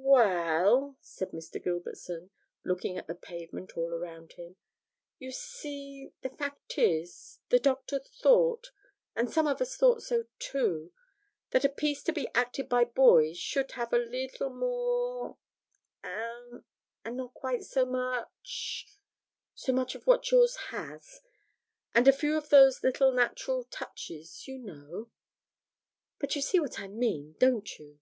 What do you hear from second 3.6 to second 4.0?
all